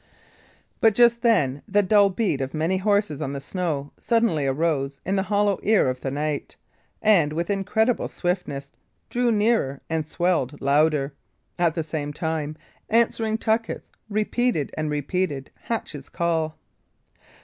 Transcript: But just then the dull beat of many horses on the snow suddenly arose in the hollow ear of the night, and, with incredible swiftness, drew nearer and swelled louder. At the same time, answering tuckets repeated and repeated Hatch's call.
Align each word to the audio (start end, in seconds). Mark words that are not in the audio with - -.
But 0.79 0.95
just 0.95 1.21
then 1.21 1.61
the 1.67 1.83
dull 1.83 2.09
beat 2.09 2.41
of 2.41 2.55
many 2.55 2.77
horses 2.77 3.21
on 3.21 3.33
the 3.33 3.39
snow 3.39 3.91
suddenly 3.99 4.47
arose 4.47 4.99
in 5.05 5.15
the 5.15 5.21
hollow 5.29 5.59
ear 5.61 5.87
of 5.87 6.01
the 6.01 6.09
night, 6.09 6.55
and, 7.03 7.31
with 7.33 7.51
incredible 7.51 8.07
swiftness, 8.07 8.75
drew 9.11 9.31
nearer 9.31 9.79
and 9.91 10.07
swelled 10.07 10.59
louder. 10.59 11.13
At 11.59 11.75
the 11.75 11.83
same 11.83 12.13
time, 12.13 12.57
answering 12.89 13.37
tuckets 13.37 13.91
repeated 14.09 14.71
and 14.75 14.89
repeated 14.89 15.51
Hatch's 15.65 16.09
call. 16.09 16.57